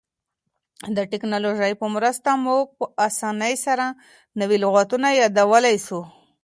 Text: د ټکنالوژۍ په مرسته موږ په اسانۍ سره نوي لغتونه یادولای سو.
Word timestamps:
د 0.95 0.97
ټکنالوژۍ 1.11 1.73
په 1.81 1.85
مرسته 1.95 2.29
موږ 2.45 2.63
په 2.77 2.85
اسانۍ 3.07 3.53
سره 3.65 3.85
نوي 4.39 4.57
لغتونه 4.63 5.07
یادولای 5.21 5.75
سو. 5.87 5.99